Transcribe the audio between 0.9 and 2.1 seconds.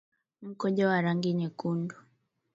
rangi nyekundu